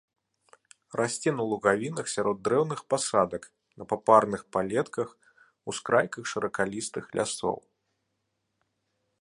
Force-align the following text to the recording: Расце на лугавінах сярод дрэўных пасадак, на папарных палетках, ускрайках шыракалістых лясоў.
Расце 0.99 1.33
на 1.39 1.43
лугавінах 1.49 2.05
сярод 2.13 2.37
дрэўных 2.47 2.79
пасадак, 2.93 3.43
на 3.81 3.87
папарных 3.91 4.41
палетках, 4.57 5.09
ускрайках 5.73 6.23
шыракалістых 6.33 7.05
лясоў. 7.21 7.57